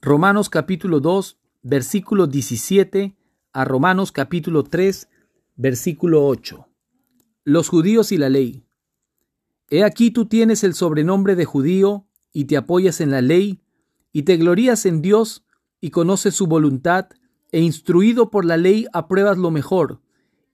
Romanos 0.00 0.48
capítulo 0.48 1.00
2, 1.00 1.38
versículo 1.62 2.28
17 2.28 3.16
a 3.52 3.64
Romanos 3.64 4.12
capítulo 4.12 4.62
3, 4.62 5.08
versículo 5.56 6.24
8. 6.24 6.68
Los 7.42 7.68
judíos 7.68 8.12
y 8.12 8.16
la 8.16 8.28
ley. 8.28 8.64
He 9.70 9.82
aquí 9.82 10.12
tú 10.12 10.26
tienes 10.26 10.62
el 10.62 10.74
sobrenombre 10.74 11.34
de 11.34 11.44
judío 11.46 12.06
y 12.32 12.44
te 12.44 12.56
apoyas 12.56 13.00
en 13.00 13.10
la 13.10 13.22
ley 13.22 13.60
y 14.12 14.22
te 14.22 14.36
glorías 14.36 14.86
en 14.86 15.02
Dios 15.02 15.44
y 15.80 15.90
conoces 15.90 16.32
su 16.32 16.46
voluntad 16.46 17.08
e 17.50 17.60
instruido 17.60 18.30
por 18.30 18.44
la 18.44 18.56
ley 18.56 18.86
apruebas 18.92 19.36
lo 19.36 19.50
mejor 19.50 20.00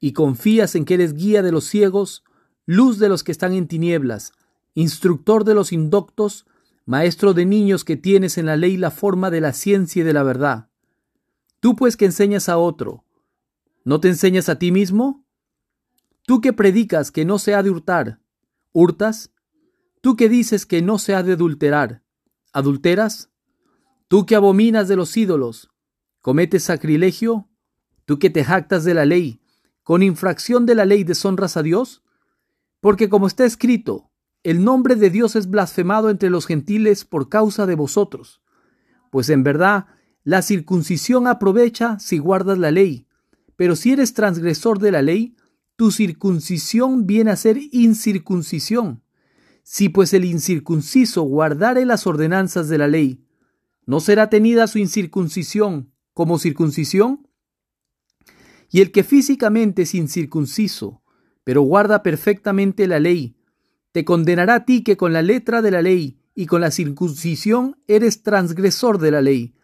y 0.00 0.14
confías 0.14 0.74
en 0.74 0.86
que 0.86 0.94
eres 0.94 1.12
guía 1.12 1.42
de 1.42 1.52
los 1.52 1.64
ciegos, 1.66 2.24
luz 2.64 2.98
de 2.98 3.10
los 3.10 3.22
que 3.22 3.32
están 3.32 3.52
en 3.52 3.68
tinieblas, 3.68 4.32
instructor 4.72 5.44
de 5.44 5.54
los 5.54 5.70
indoctos, 5.70 6.46
maestro 6.84 7.34
de 7.34 7.46
niños 7.46 7.84
que 7.84 7.96
tienes 7.96 8.38
en 8.38 8.46
la 8.46 8.56
ley 8.56 8.76
la 8.76 8.90
forma 8.90 9.30
de 9.30 9.40
la 9.40 9.52
ciencia 9.52 10.00
y 10.00 10.04
de 10.04 10.12
la 10.12 10.22
verdad. 10.22 10.68
Tú 11.60 11.76
pues 11.76 11.96
que 11.96 12.04
enseñas 12.04 12.48
a 12.48 12.58
otro, 12.58 13.04
¿no 13.84 14.00
te 14.00 14.08
enseñas 14.08 14.48
a 14.48 14.58
ti 14.58 14.70
mismo? 14.70 15.24
Tú 16.26 16.40
que 16.40 16.52
predicas 16.52 17.10
que 17.10 17.24
no 17.24 17.38
se 17.38 17.54
ha 17.54 17.62
de 17.62 17.70
hurtar, 17.70 18.20
¿hurtas? 18.72 19.32
Tú 20.00 20.16
que 20.16 20.28
dices 20.28 20.66
que 20.66 20.82
no 20.82 20.98
se 20.98 21.14
ha 21.14 21.22
de 21.22 21.32
adulterar, 21.32 22.02
¿adulteras? 22.52 23.30
Tú 24.08 24.26
que 24.26 24.36
abominas 24.36 24.88
de 24.88 24.96
los 24.96 25.16
ídolos, 25.16 25.70
¿cometes 26.20 26.64
sacrilegio? 26.64 27.48
Tú 28.04 28.18
que 28.18 28.28
te 28.30 28.44
jactas 28.44 28.84
de 28.84 28.94
la 28.94 29.06
ley, 29.06 29.40
con 29.82 30.02
infracción 30.02 30.66
de 30.66 30.74
la 30.74 30.84
ley 30.84 31.04
deshonras 31.04 31.56
a 31.56 31.62
Dios? 31.62 32.02
Porque 32.80 33.08
como 33.08 33.26
está 33.26 33.46
escrito, 33.46 34.10
el 34.44 34.62
nombre 34.62 34.94
de 34.94 35.08
Dios 35.10 35.36
es 35.36 35.48
blasfemado 35.48 36.10
entre 36.10 36.30
los 36.30 36.46
gentiles 36.46 37.04
por 37.04 37.30
causa 37.30 37.64
de 37.66 37.74
vosotros. 37.74 38.42
Pues 39.10 39.30
en 39.30 39.42
verdad, 39.42 39.86
la 40.22 40.42
circuncisión 40.42 41.26
aprovecha 41.26 41.98
si 41.98 42.18
guardas 42.18 42.58
la 42.58 42.70
ley, 42.70 43.08
pero 43.56 43.74
si 43.74 43.92
eres 43.92 44.12
transgresor 44.12 44.78
de 44.78 44.92
la 44.92 45.00
ley, 45.00 45.34
tu 45.76 45.90
circuncisión 45.90 47.06
viene 47.06 47.30
a 47.30 47.36
ser 47.36 47.58
incircuncisión. 47.72 49.02
Si 49.62 49.88
pues 49.88 50.12
el 50.12 50.26
incircunciso 50.26 51.22
guardare 51.22 51.86
las 51.86 52.06
ordenanzas 52.06 52.68
de 52.68 52.78
la 52.78 52.86
ley, 52.86 53.24
¿no 53.86 53.98
será 54.00 54.28
tenida 54.28 54.66
su 54.66 54.78
incircuncisión 54.78 55.90
como 56.12 56.38
circuncisión? 56.38 57.26
Y 58.70 58.82
el 58.82 58.92
que 58.92 59.04
físicamente 59.04 59.82
es 59.82 59.94
incircunciso, 59.94 61.02
pero 61.44 61.62
guarda 61.62 62.02
perfectamente 62.02 62.86
la 62.86 63.00
ley, 63.00 63.33
te 63.94 64.04
condenará 64.04 64.56
a 64.56 64.64
ti 64.64 64.82
que 64.82 64.96
con 64.96 65.12
la 65.12 65.22
letra 65.22 65.62
de 65.62 65.70
la 65.70 65.80
ley 65.80 66.18
y 66.34 66.46
con 66.46 66.60
la 66.60 66.72
circuncisión 66.72 67.76
eres 67.86 68.24
transgresor 68.24 68.98
de 68.98 69.12
la 69.12 69.22
ley, 69.22 69.54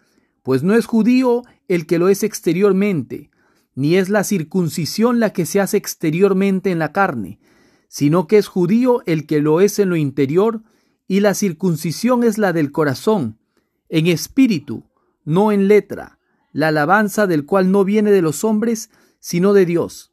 pues 0.44 0.62
no 0.62 0.76
es 0.76 0.86
judío 0.86 1.42
el 1.66 1.84
que 1.84 1.98
lo 1.98 2.08
es 2.08 2.22
exteriormente, 2.22 3.32
ni 3.74 3.96
es 3.96 4.08
la 4.08 4.22
circuncisión 4.22 5.18
la 5.18 5.32
que 5.32 5.46
se 5.46 5.60
hace 5.60 5.78
exteriormente 5.78 6.70
en 6.70 6.78
la 6.78 6.92
carne, 6.92 7.40
sino 7.88 8.28
que 8.28 8.38
es 8.38 8.46
judío 8.46 9.02
el 9.04 9.26
que 9.26 9.40
lo 9.40 9.60
es 9.60 9.80
en 9.80 9.88
lo 9.88 9.96
interior, 9.96 10.62
y 11.08 11.18
la 11.18 11.34
circuncisión 11.34 12.22
es 12.22 12.38
la 12.38 12.52
del 12.52 12.70
corazón, 12.70 13.40
en 13.88 14.06
espíritu, 14.06 14.84
no 15.24 15.50
en 15.50 15.66
letra, 15.66 16.20
la 16.52 16.68
alabanza 16.68 17.26
del 17.26 17.46
cual 17.46 17.72
no 17.72 17.84
viene 17.84 18.12
de 18.12 18.22
los 18.22 18.44
hombres, 18.44 18.90
sino 19.18 19.54
de 19.54 19.66
Dios. 19.66 20.12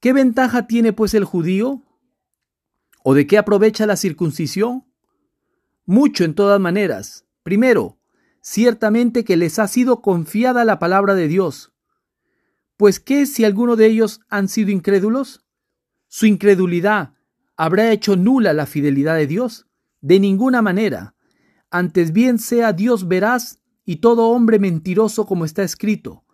¿Qué 0.00 0.14
ventaja 0.14 0.66
tiene 0.66 0.94
pues 0.94 1.12
el 1.12 1.24
judío? 1.26 1.82
¿O 3.10 3.14
de 3.14 3.26
qué 3.26 3.38
aprovecha 3.38 3.86
la 3.86 3.96
circuncisión? 3.96 4.84
Mucho 5.86 6.24
en 6.24 6.34
todas 6.34 6.60
maneras. 6.60 7.24
Primero, 7.42 7.98
ciertamente 8.42 9.24
que 9.24 9.38
les 9.38 9.58
ha 9.58 9.66
sido 9.66 10.02
confiada 10.02 10.66
la 10.66 10.78
palabra 10.78 11.14
de 11.14 11.26
Dios. 11.26 11.72
Pues 12.76 13.00
¿qué 13.00 13.24
si 13.24 13.46
alguno 13.46 13.76
de 13.76 13.86
ellos 13.86 14.20
han 14.28 14.46
sido 14.46 14.72
incrédulos? 14.72 15.42
¿Su 16.08 16.26
incredulidad 16.26 17.14
habrá 17.56 17.92
hecho 17.92 18.14
nula 18.14 18.52
la 18.52 18.66
fidelidad 18.66 19.16
de 19.16 19.26
Dios? 19.26 19.66
De 20.02 20.20
ninguna 20.20 20.60
manera. 20.60 21.14
Antes 21.70 22.12
bien 22.12 22.38
sea 22.38 22.74
Dios 22.74 23.08
veraz 23.08 23.62
y 23.86 24.02
todo 24.02 24.28
hombre 24.28 24.58
mentiroso 24.58 25.24
como 25.24 25.46
está 25.46 25.62
escrito, 25.62 26.26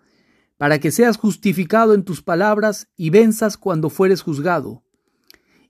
para 0.57 0.81
que 0.81 0.91
seas 0.91 1.19
justificado 1.19 1.95
en 1.95 2.03
tus 2.03 2.21
palabras 2.21 2.89
y 2.97 3.11
venzas 3.11 3.57
cuando 3.57 3.91
fueres 3.91 4.23
juzgado. 4.23 4.84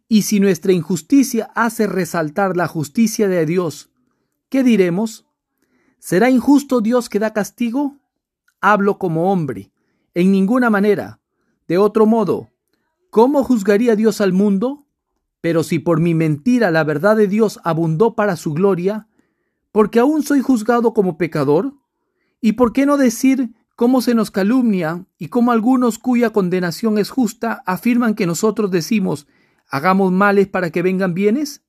Y 0.08 0.22
si 0.22 0.40
nuestra 0.40 0.72
injusticia 0.72 1.50
hace 1.54 1.86
resaltar 1.86 2.56
la 2.56 2.68
justicia 2.68 3.28
de 3.28 3.46
Dios, 3.46 3.90
¿qué 4.48 4.62
diremos? 4.62 5.26
¿Será 5.98 6.28
injusto 6.30 6.80
Dios 6.80 7.08
que 7.08 7.18
da 7.18 7.32
castigo? 7.32 7.96
Hablo 8.60 8.98
como 8.98 9.32
hombre, 9.32 9.72
en 10.12 10.30
ninguna 10.30 10.68
manera. 10.68 11.20
De 11.66 11.78
otro 11.78 12.04
modo, 12.06 12.50
¿cómo 13.10 13.42
juzgaría 13.42 13.96
Dios 13.96 14.20
al 14.20 14.32
mundo? 14.32 14.86
Pero 15.40 15.62
si 15.62 15.78
por 15.78 16.00
mi 16.00 16.14
mentira 16.14 16.70
la 16.70 16.84
verdad 16.84 17.16
de 17.16 17.26
Dios 17.26 17.58
abundó 17.64 18.14
para 18.14 18.36
su 18.36 18.52
gloria, 18.52 19.08
porque 19.72 19.98
aún 19.98 20.22
soy 20.22 20.40
juzgado 20.40 20.94
como 20.94 21.18
pecador? 21.18 21.74
¿Y 22.40 22.52
por 22.52 22.72
qué 22.72 22.86
no 22.86 22.96
decir 22.96 23.54
cómo 23.74 24.02
se 24.02 24.14
nos 24.14 24.30
calumnia 24.30 25.06
y 25.18 25.28
cómo 25.28 25.52
algunos 25.52 25.98
cuya 25.98 26.30
condenación 26.30 26.98
es 26.98 27.10
justa 27.10 27.62
afirman 27.66 28.14
que 28.14 28.26
nosotros 28.26 28.70
decimos 28.70 29.26
hagamos 29.68 30.12
males 30.12 30.48
para 30.48 30.70
que 30.70 30.82
vengan 30.82 31.14
bienes? 31.14 31.64